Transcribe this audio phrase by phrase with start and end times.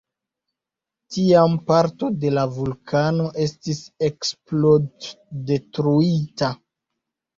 [1.15, 6.51] Tiam parto de la vulkano estis eksplod-detruita.